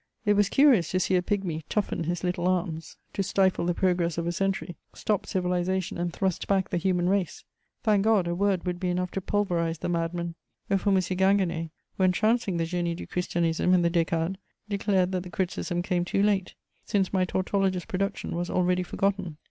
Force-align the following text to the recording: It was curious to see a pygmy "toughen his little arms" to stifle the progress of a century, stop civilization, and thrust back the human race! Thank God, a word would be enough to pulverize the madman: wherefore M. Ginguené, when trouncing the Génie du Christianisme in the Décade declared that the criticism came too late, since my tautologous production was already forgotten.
It 0.25 0.33
was 0.33 0.49
curious 0.49 0.89
to 0.89 0.99
see 0.99 1.15
a 1.15 1.21
pygmy 1.21 1.61
"toughen 1.69 2.05
his 2.05 2.23
little 2.23 2.47
arms" 2.47 2.97
to 3.13 3.21
stifle 3.21 3.67
the 3.67 3.75
progress 3.75 4.17
of 4.17 4.25
a 4.25 4.31
century, 4.31 4.75
stop 4.95 5.27
civilization, 5.27 5.99
and 5.99 6.11
thrust 6.11 6.47
back 6.47 6.71
the 6.71 6.77
human 6.77 7.07
race! 7.07 7.43
Thank 7.83 8.05
God, 8.05 8.25
a 8.25 8.33
word 8.33 8.65
would 8.65 8.79
be 8.79 8.89
enough 8.89 9.11
to 9.11 9.21
pulverize 9.21 9.77
the 9.77 9.89
madman: 9.89 10.33
wherefore 10.67 10.93
M. 10.93 11.01
Ginguené, 11.01 11.69
when 11.97 12.11
trouncing 12.11 12.57
the 12.57 12.63
Génie 12.63 12.95
du 12.95 13.05
Christianisme 13.05 13.75
in 13.75 13.83
the 13.83 13.91
Décade 13.91 14.37
declared 14.67 15.11
that 15.11 15.21
the 15.21 15.29
criticism 15.29 15.83
came 15.83 16.03
too 16.03 16.23
late, 16.23 16.55
since 16.83 17.13
my 17.13 17.23
tautologous 17.23 17.85
production 17.87 18.35
was 18.35 18.49
already 18.49 18.81
forgotten. 18.81 19.37